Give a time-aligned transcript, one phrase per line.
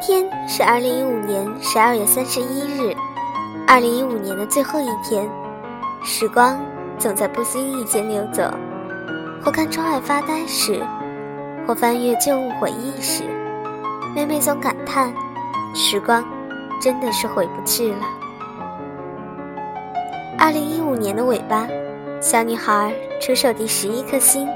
[0.00, 2.96] 天是二零一五年十二月三十一日，
[3.66, 5.30] 二零一五年的最后一天。
[6.02, 6.58] 时光
[6.98, 8.42] 总在不经意间流走，
[9.44, 10.82] 或看窗外发呆时，
[11.66, 13.24] 或翻阅旧物回忆时，
[14.14, 15.12] 每每总感叹：
[15.74, 16.24] 时光
[16.80, 18.06] 真的是回不去了。
[20.38, 21.68] 二零一五年的尾巴，
[22.22, 22.90] 小女孩
[23.20, 24.48] 出售第十一颗星，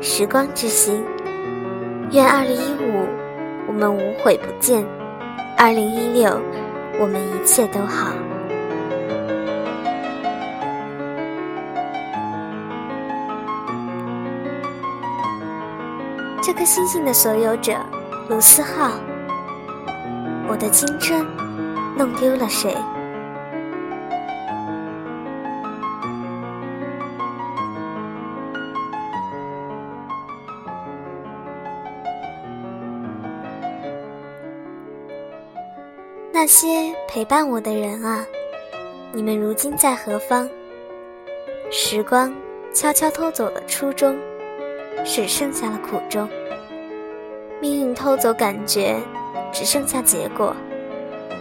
[0.00, 1.04] 时光之星。
[2.12, 3.25] 愿二零一五。
[3.66, 4.84] 我们无悔不见，
[5.56, 6.40] 二零一六，
[6.98, 8.12] 我们一切都好。
[16.42, 17.74] 这颗星星的所有者，
[18.28, 18.92] 卢思浩。
[20.48, 21.26] 我的青春，
[21.98, 22.72] 弄丢了谁？
[36.38, 38.22] 那些陪伴我的人啊，
[39.10, 40.46] 你们如今在何方？
[41.70, 42.30] 时光
[42.74, 44.14] 悄悄偷走了初衷，
[45.02, 46.28] 只剩下了苦衷。
[47.58, 49.00] 命运偷走感觉，
[49.50, 50.54] 只剩下结果；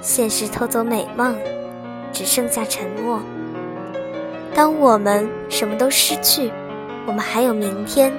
[0.01, 1.35] 现实偷走美梦，
[2.13, 3.19] 只剩下沉默。
[4.53, 6.49] 当我们什么都失去，
[7.05, 8.13] 我们还有明天，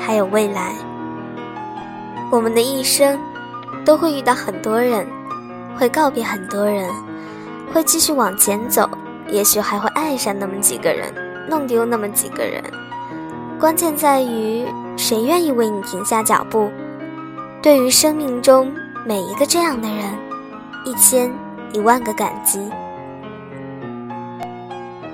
[0.00, 0.74] 还有未来。
[2.32, 3.16] 我们的一生
[3.84, 5.06] 都会遇到很多人。
[5.78, 6.92] 会告别很多人，
[7.72, 8.88] 会继续往前走，
[9.28, 11.14] 也许还会爱上那么几个人，
[11.48, 12.62] 弄丢那么几个人。
[13.60, 16.70] 关键在于谁愿意为你停下脚步。
[17.62, 18.72] 对于生命中
[19.04, 20.04] 每一个这样的人，
[20.84, 21.32] 一千
[21.72, 22.60] 一万个感激。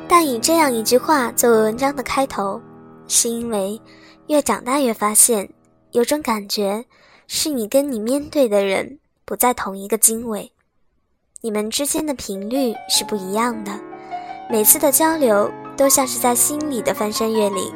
[0.09, 2.61] 但以这样一句话作为文章的开头，
[3.07, 3.81] 是因为
[4.29, 5.49] 越长大越发现，
[5.93, 6.85] 有种感觉
[7.27, 10.53] 是你跟你面对的人不在同一个经纬。
[11.45, 13.73] 你们之间的频率是不一样的，
[14.49, 17.71] 每次的交流都像是在心里的翻山越岭，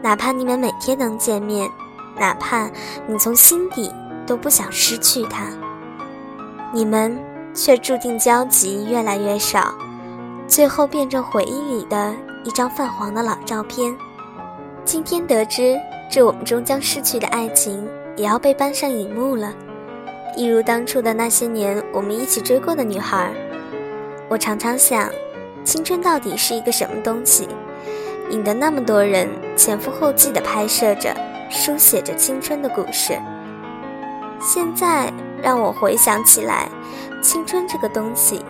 [0.00, 1.68] 哪怕你们每天能见面，
[2.18, 2.66] 哪怕
[3.06, 3.92] 你从心底
[4.26, 5.50] 都不想失去他，
[6.72, 7.14] 你们
[7.52, 9.74] 却注定交集越来越少，
[10.48, 13.94] 最后变成回忆里的一张泛黄的老照片。
[14.82, 15.78] 今天得知
[16.10, 17.86] 这我们终将失去的爱情
[18.16, 19.52] 也要被搬上荧幕了。
[20.36, 23.32] 一如当初的那些年，我们一起追过的女孩，
[24.28, 25.08] 我常常想，
[25.64, 27.48] 青春到底是一个什么东西，
[28.30, 31.14] 引得那么多人前赴后继地拍摄着、
[31.48, 33.16] 书写着青春的故事。
[34.40, 36.68] 现在让我回想起来，
[37.22, 38.44] 青春这个东西，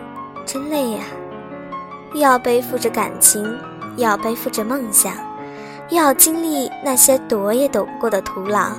[0.46, 1.00] 真累呀！
[2.14, 3.44] 又要背负着感情，
[3.96, 5.12] 又要背负着梦想，
[5.90, 8.70] 又要经历那些躲也躲不过的徒劳。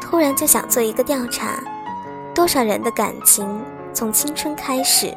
[0.00, 1.58] 突然就想做一个调查。
[2.34, 3.48] 多少人的感情
[3.92, 5.14] 从青春开始，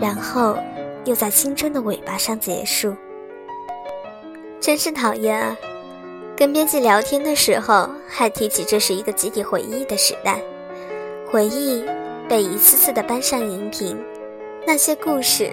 [0.00, 0.56] 然后
[1.04, 2.94] 又在青春的尾巴上结束，
[4.60, 5.56] 真是讨厌啊！
[6.36, 10.40] 跟编辑聊天的时候，还提起这是一个集体回忆的时代，
[11.28, 11.84] 回忆
[12.28, 13.98] 被一次次的搬上荧屏，
[14.64, 15.50] 那些故事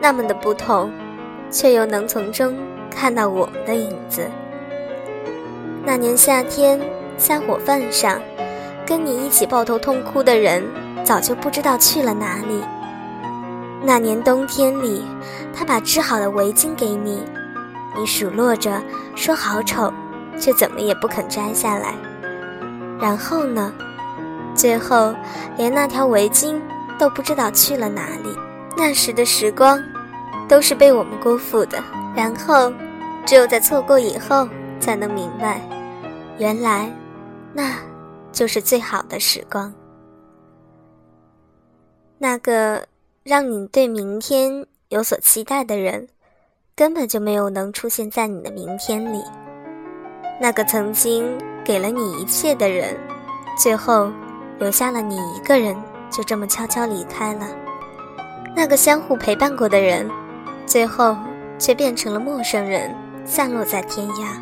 [0.00, 0.92] 那么的不同，
[1.50, 2.54] 却又能从中
[2.90, 4.30] 看到我们的影子。
[5.84, 6.78] 那年夏天，
[7.16, 8.20] 在火饭上。
[8.86, 10.62] 跟你一起抱头痛哭的人，
[11.04, 12.62] 早就不知道去了哪里。
[13.82, 15.04] 那年冬天里，
[15.52, 17.22] 他把织好的围巾给你，
[17.96, 18.82] 你数落着
[19.14, 19.92] 说好丑，
[20.38, 21.94] 却怎么也不肯摘下来。
[23.00, 23.72] 然后呢？
[24.54, 25.14] 最后
[25.56, 26.60] 连那条围巾
[26.98, 28.36] 都不知道去了哪里。
[28.76, 29.82] 那时的时光，
[30.48, 31.82] 都是被我们辜负的。
[32.14, 32.72] 然后，
[33.24, 34.46] 只有在错过以后，
[34.78, 35.60] 才能明白，
[36.38, 36.90] 原来，
[37.52, 37.72] 那。
[38.32, 39.72] 就是最好的时光，
[42.18, 42.86] 那个
[43.22, 46.08] 让你对明天有所期待的人，
[46.74, 49.22] 根本就没有能出现在你的明天里。
[50.40, 52.96] 那个曾经给了你一切的人，
[53.56, 54.10] 最后
[54.58, 55.76] 留下了你一个人，
[56.10, 57.46] 就这么悄悄离开了。
[58.56, 60.10] 那个相互陪伴过的人，
[60.66, 61.16] 最后
[61.58, 62.94] 却变成了陌生人，
[63.26, 64.36] 散落在天涯。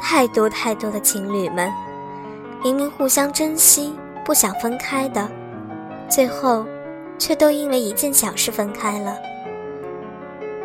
[0.00, 1.72] 太多太多的情侣们。
[2.66, 5.30] 明明互相珍惜、不想分开的，
[6.08, 6.66] 最后
[7.16, 9.16] 却都因为一件小事分开了。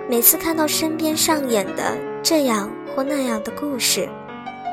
[0.10, 4.10] 每次看到身边上演的这样或那样的故事，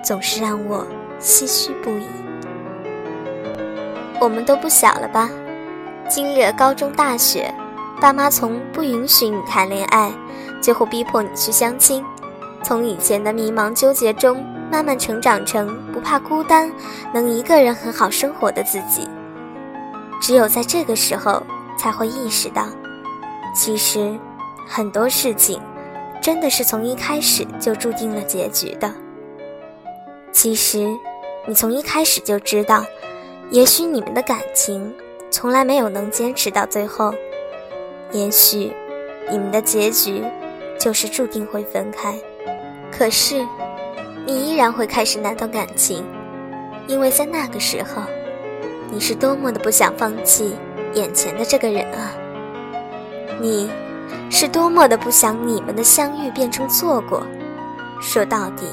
[0.02, 0.86] 总是让我
[1.20, 2.06] 唏嘘不已。
[4.18, 5.28] 我们都不小了吧？
[6.08, 7.52] 经历了高中、大学，
[8.00, 10.10] 爸妈从不允许你谈恋爱，
[10.62, 12.02] 最后逼迫你去相亲，
[12.64, 14.42] 从以前的迷茫纠结中。
[14.70, 16.70] 慢慢成长成不怕孤单，
[17.12, 19.08] 能一个人很好生活的自己。
[20.20, 21.42] 只有在这个时候
[21.78, 22.66] 才会意识到，
[23.54, 24.18] 其实
[24.66, 25.60] 很多事情
[26.20, 28.92] 真的是从一开始就注定了结局的。
[30.32, 30.86] 其实，
[31.46, 32.84] 你从一开始就知道，
[33.50, 34.94] 也许你们的感情
[35.30, 37.14] 从来没有能坚持到最后，
[38.12, 38.72] 也许
[39.30, 40.22] 你们的结局
[40.78, 42.14] 就是注定会分开。
[42.90, 43.46] 可是，
[44.26, 46.04] 你依然会开始那段感情，
[46.86, 48.02] 因为在那个时候，
[48.90, 50.54] 你是多么的不想放弃
[50.94, 52.12] 眼前的这个人啊！
[53.40, 53.70] 你，
[54.30, 57.26] 是多么的不想你们的相遇变成错过。
[58.00, 58.66] 说到底，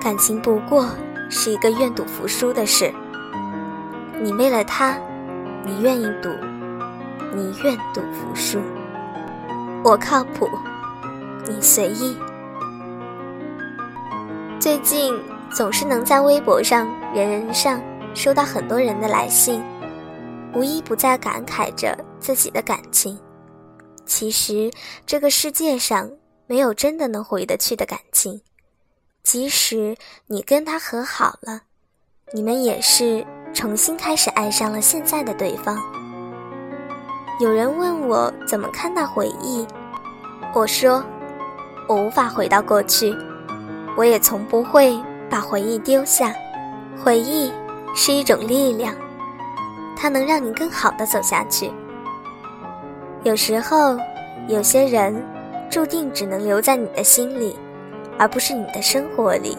[0.00, 0.88] 感情不过
[1.28, 2.92] 是一个愿赌服输的事。
[4.20, 4.96] 你为了他，
[5.64, 6.28] 你愿意赌，
[7.34, 8.60] 你愿赌服输。
[9.84, 10.48] 我靠谱，
[11.46, 12.16] 你随意。
[14.62, 15.12] 最近
[15.50, 17.82] 总是能在微博上、人人上
[18.14, 19.60] 收到很多人的来信，
[20.54, 23.18] 无一不在感慨着自己的感情。
[24.06, 24.70] 其实
[25.04, 26.08] 这个世界上
[26.46, 28.40] 没有真的能回得去的感情，
[29.24, 29.96] 即使
[30.28, 31.62] 你跟他和好了，
[32.32, 35.76] 你们也是重新开始爱上了现在的对方。
[37.40, 39.66] 有人问我怎么看待回忆，
[40.54, 41.04] 我说
[41.88, 43.12] 我无法回到过去。
[43.96, 44.98] 我也从不会
[45.28, 46.32] 把回忆丢下，
[47.02, 47.52] 回忆
[47.94, 48.94] 是一种力量，
[49.96, 51.70] 它能让你更好的走下去。
[53.22, 53.96] 有时候，
[54.48, 55.22] 有些人
[55.70, 57.54] 注定只能留在你的心里，
[58.18, 59.56] 而不是你的生活里。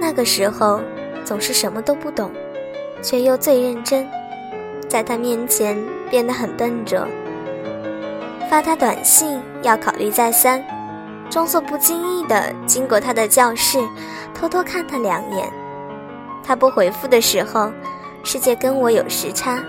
[0.00, 0.80] 那个时候，
[1.24, 2.30] 总是什么都不懂，
[3.00, 4.06] 却又最认真，
[4.88, 5.78] 在他面前
[6.10, 7.06] 变得很笨拙，
[8.50, 10.62] 发他短信要考虑再三。
[11.30, 13.78] 装作不经意地经过他的教室，
[14.34, 15.48] 偷偷看他两眼。
[16.42, 17.70] 他不回复的时候，
[18.24, 19.62] 世界跟我有时差；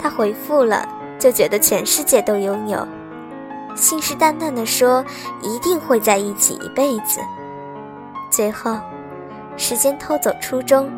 [0.00, 0.88] 他回复了，
[1.18, 2.88] 就觉得全世界都拥有。
[3.76, 5.04] 信誓旦旦地说
[5.42, 7.20] 一定会在一起一辈子。
[8.30, 8.78] 最后，
[9.58, 10.90] 时间偷走初衷，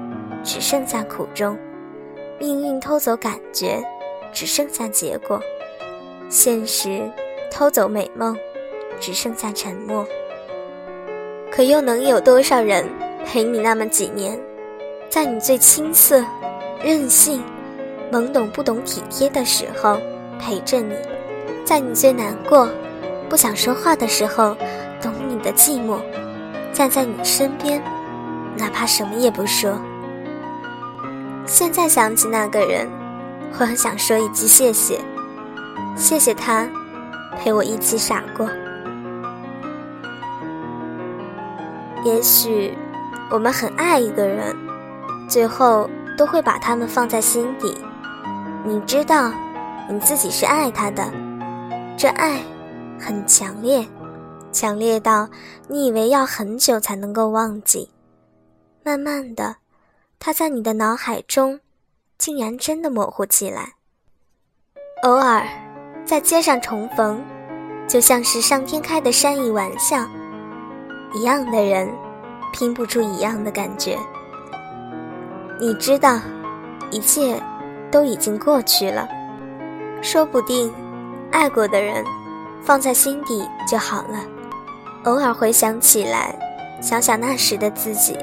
[0.45, 1.57] 只剩下苦衷；
[2.39, 3.83] 命运偷走感觉，
[4.33, 5.41] 只剩下结果；
[6.29, 7.11] 现实
[7.51, 8.37] 偷走美梦。
[9.03, 10.07] 只剩下沉默，
[11.51, 12.89] 可又能有多少人
[13.27, 14.39] 陪你那么几年，
[15.11, 16.25] 在你最青涩、
[16.85, 17.43] 任性、
[18.13, 19.99] 懵懂不懂体贴的时候
[20.39, 20.95] 陪着你，
[21.65, 22.69] 在你最难过、
[23.29, 24.57] 不想说话的时候
[25.01, 25.99] 懂你的寂寞，
[26.73, 27.83] 站在你身边，
[28.57, 29.77] 哪怕什么也不说。
[31.45, 32.89] 现在想起那个人，
[33.51, 35.01] 我很想说一句谢谢，
[35.97, 36.71] 谢谢他
[37.37, 38.49] 陪我一起傻过。
[42.05, 42.77] 也许，
[43.31, 44.57] 我们很爱一个人，
[45.29, 45.89] 最后
[46.19, 47.77] 都会把他们放在心底。
[48.65, 49.33] 你知道，
[49.89, 51.09] 你自己是爱他的，
[51.97, 52.41] 这爱
[52.99, 53.87] 很强烈，
[54.51, 55.29] 强烈到
[55.69, 57.89] 你以为要很久才能够忘记。
[58.83, 59.57] 慢慢的，
[60.19, 61.61] 他在你的脑海中，
[62.19, 63.75] 竟然真的模糊起来。
[65.05, 65.47] 偶尔，
[66.05, 67.23] 在街上重逢，
[67.89, 70.05] 就像是上天开的善意玩笑。
[71.15, 71.89] 一样的人，
[72.53, 73.99] 拼不出一样的感觉。
[75.61, 76.19] 你知道，
[76.91, 77.41] 一切
[77.91, 79.09] 都已经过去了。
[80.01, 80.73] 说不定，
[81.31, 82.05] 爱过的人，
[82.63, 84.19] 放在心底就好了。
[85.05, 86.35] 偶尔回想起来，
[86.81, 88.17] 想想那时的自己，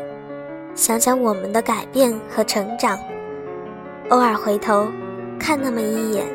[0.75, 3.00] 想想我们的改变和成长，
[4.10, 4.88] 偶尔回头
[5.40, 6.25] 看那么一眼，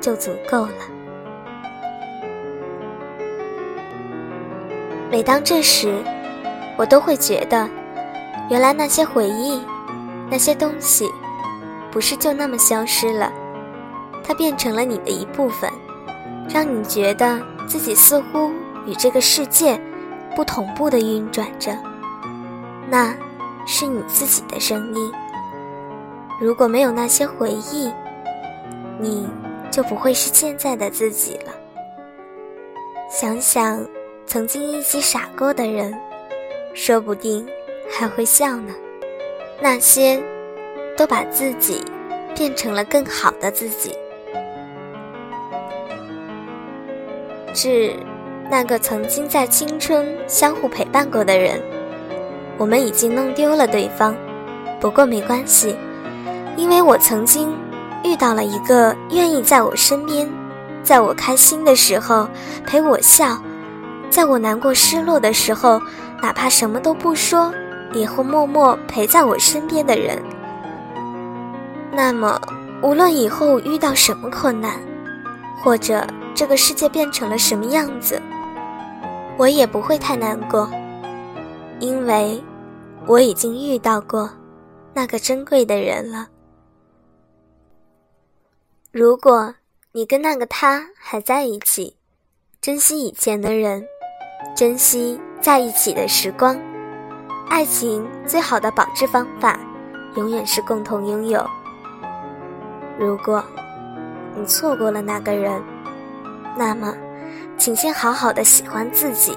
[0.00, 0.97] 就足够了。
[5.10, 6.04] 每当这时，
[6.76, 7.68] 我都会觉得，
[8.50, 9.62] 原来那些回忆，
[10.30, 11.10] 那些东西，
[11.90, 13.32] 不是就那么消失了，
[14.22, 15.70] 它变成了你的一部分，
[16.50, 18.50] 让你觉得自己似乎
[18.86, 19.80] 与这个世界
[20.36, 21.74] 不同步的运转着。
[22.90, 23.14] 那，
[23.66, 25.12] 是你自己的声音。
[26.38, 27.90] 如果没有那些回忆，
[29.00, 29.26] 你
[29.70, 31.52] 就不会是现在的自己了。
[33.10, 33.84] 想想。
[34.28, 35.98] 曾经一起傻过的人，
[36.74, 37.46] 说不定
[37.90, 38.74] 还会笑呢。
[39.58, 40.22] 那些
[40.98, 41.82] 都把自己
[42.36, 43.96] 变成了更好的自己。
[47.54, 47.94] 致
[48.50, 51.62] 那个曾经在青春相互陪伴过的人，
[52.58, 54.14] 我们已经弄丢了对方，
[54.78, 55.74] 不过没关系，
[56.54, 57.50] 因为我曾经
[58.04, 60.28] 遇到了一个愿意在我身边，
[60.82, 62.28] 在我开心的时候
[62.66, 63.42] 陪我笑。
[64.18, 65.80] 在我难过、失落的时候，
[66.20, 67.54] 哪怕什么都不说，
[67.92, 70.20] 也会默默陪在我身边的人。
[71.92, 72.36] 那么，
[72.82, 74.72] 无论以后遇到什么困难，
[75.62, 78.20] 或者这个世界变成了什么样子，
[79.36, 80.68] 我也不会太难过，
[81.78, 82.42] 因为
[83.06, 84.28] 我已经遇到过
[84.94, 86.26] 那个珍贵的人了。
[88.90, 89.54] 如果
[89.92, 91.96] 你跟那个他还在一起，
[92.60, 93.86] 珍惜以前的人，
[94.54, 96.58] 珍惜在一起的时光。
[97.48, 99.58] 爱情最好的保质方法，
[100.16, 101.44] 永远是共同拥有。
[102.98, 103.42] 如果
[104.34, 105.62] 你错过了那个人，
[106.56, 106.94] 那么，
[107.56, 109.36] 请先好好的喜欢自己，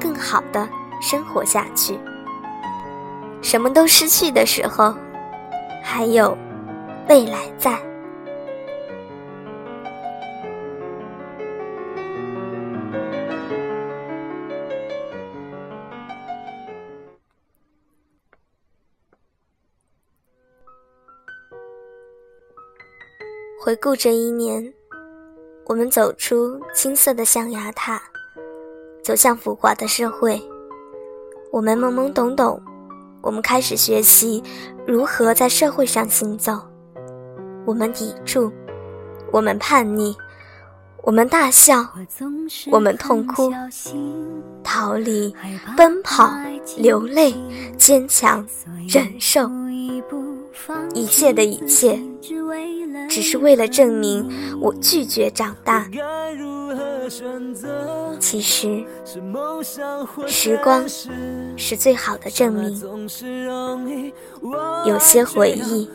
[0.00, 0.68] 更好的
[1.00, 1.98] 生活下去。
[3.40, 4.94] 什么都失去的时候，
[5.82, 6.36] 还有
[7.08, 7.78] 未来在。
[23.62, 24.72] 回顾这一年，
[25.66, 28.00] 我们走出青涩的象牙塔，
[29.04, 30.40] 走向浮华的社会。
[31.52, 32.58] 我们懵懵懂懂，
[33.20, 34.42] 我们开始学习
[34.86, 36.58] 如何在社会上行走。
[37.66, 38.50] 我们抵触，
[39.30, 40.16] 我们叛逆，
[41.02, 41.86] 我们大笑，
[42.72, 43.52] 我们痛哭，
[44.64, 45.36] 逃离，
[45.76, 46.30] 奔跑，
[46.78, 47.34] 流泪，
[47.76, 48.42] 坚强，
[48.88, 49.50] 忍受，
[50.94, 51.98] 一切的一切。
[53.08, 54.28] 只是为了证明
[54.60, 55.88] 我拒绝长大。
[58.20, 58.84] 其实，
[60.28, 60.84] 时光
[61.56, 62.80] 是最好的证明。
[64.86, 65.90] 有些回忆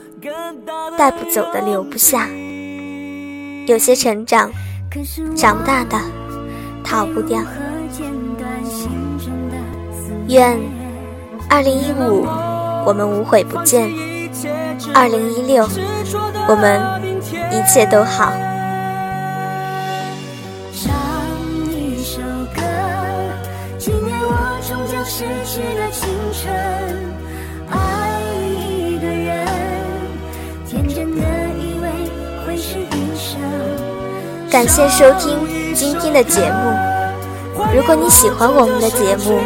[0.97, 2.27] 带不走的留不下，
[3.67, 4.51] 有些成长
[5.35, 5.97] 长大的
[6.83, 7.39] 逃不掉。
[10.27, 10.59] 愿
[11.49, 12.25] 二零一五
[12.85, 13.89] 我们无悔不见，
[14.93, 15.67] 二零一六
[16.47, 17.03] 我们。
[17.51, 18.31] 一切都好。
[20.73, 20.93] 唱
[21.71, 22.21] 一首
[22.53, 22.61] 歌，
[23.77, 26.53] 纪念我终究失去了青春。
[27.71, 27.77] 爱
[28.43, 29.47] 一个人，
[30.67, 31.21] 天真的
[31.57, 31.85] 以为
[32.45, 33.39] 会是一生。
[34.51, 37.65] 感谢收听今天的节目。
[37.73, 39.39] 如果你喜欢我们的节目，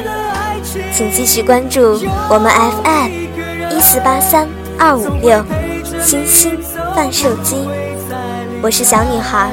[0.93, 4.47] 请继续关注我们 FM 一四八三
[4.81, 5.43] 二五六
[6.01, 6.57] 星星
[6.95, 7.67] 贩售机。
[8.63, 9.51] 我是小女孩，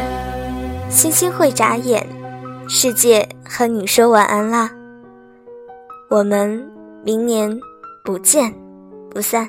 [0.89, 2.07] 星星会眨眼，
[2.69, 4.71] 世界和你说晚安啦。
[6.09, 6.65] 我们
[7.05, 7.59] 明年
[8.05, 8.55] 不见
[9.11, 9.49] 不散。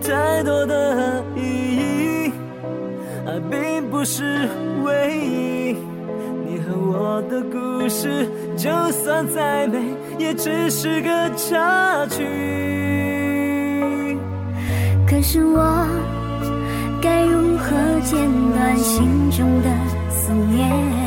[0.00, 2.32] 太多的意义，
[3.26, 4.48] 爱并不是
[4.82, 5.76] 唯一。
[6.46, 8.26] 你和我的故事，
[8.56, 9.78] 就算再美，
[10.18, 12.24] 也只是个插曲。
[15.06, 15.86] 可是我
[17.02, 18.18] 该如何剪
[18.54, 19.68] 断心中的
[20.10, 20.97] 思念？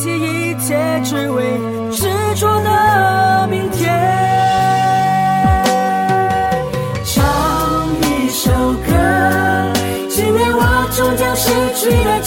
[0.00, 1.60] 弃一切，只为
[1.92, 3.94] 执着的明天。
[7.04, 7.22] 唱
[8.00, 8.50] 一首
[8.86, 8.94] 歌，
[10.08, 12.19] 纪念我终将失去的。